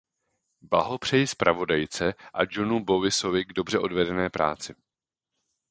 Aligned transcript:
Blahopřeji 0.61 1.27
zpravodajce 1.27 2.13
a 2.33 2.39
Johnu 2.49 2.79
Bowisovi 2.79 3.45
k 3.45 3.53
dobře 3.53 3.79
odvedené 3.79 4.29
práci. 4.29 4.75